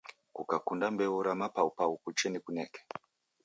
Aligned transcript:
Kukakunda 0.35 0.85
mbeu 0.93 1.23
ra 1.25 1.33
mapapau 1.39 1.93
kuche 2.03 2.27
nikuneke 2.29 2.79